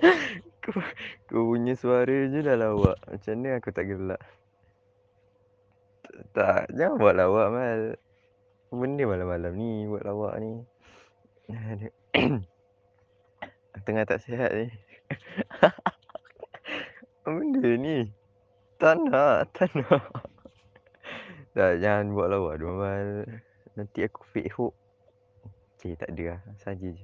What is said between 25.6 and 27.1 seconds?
Okay, tak ada lah. Saja je.